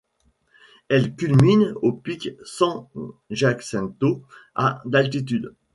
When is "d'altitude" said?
4.83-5.53